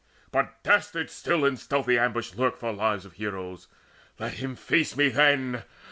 But 0.31 0.63
dastards 0.63 1.13
still 1.13 1.45
in 1.45 1.57
stealthy 1.57 1.99
ambush 1.99 2.33
lurk 2.33 2.57
For 2.57 2.71
lives 2.73 3.05
of 3.05 3.13
heroes. 3.13 3.67
Let 4.17 4.33
him 4.33 4.55
face 4.55 4.97
me 4.97 5.09
then! 5.09 5.61